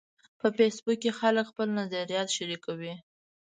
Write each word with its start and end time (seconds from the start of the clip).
په 0.39 0.47
فېسبوک 0.55 0.97
کې 1.03 1.11
خلک 1.19 1.45
خپل 1.51 1.67
نظریات 1.79 2.27
شریکوي 2.37 2.93